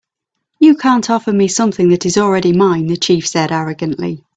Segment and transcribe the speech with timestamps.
[0.59, 4.23] "You can't offer me something that is already mine," the chief said, arrogantly.